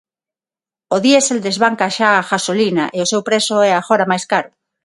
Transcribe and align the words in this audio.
O 0.95 0.97
diésel 1.05 1.39
desbanca 1.47 1.87
xa 1.97 2.09
a 2.15 2.25
gasolina 2.29 2.85
e 2.97 2.99
o 3.05 3.09
seu 3.11 3.21
prezo 3.27 3.55
é 3.69 3.71
agora 3.75 4.09
máis 4.11 4.23
caro. 4.31 4.49